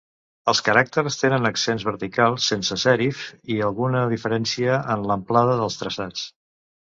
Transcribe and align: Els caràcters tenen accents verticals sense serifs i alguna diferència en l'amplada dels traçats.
Els 0.51 0.59
caràcters 0.67 1.17
tenen 1.23 1.49
accents 1.49 1.85
verticals 1.87 2.47
sense 2.53 2.77
serifs 2.85 3.27
i 3.57 3.59
alguna 3.67 4.03
diferència 4.15 4.81
en 4.95 5.05
l'amplada 5.13 5.55
dels 5.61 5.79
traçats. 5.85 6.27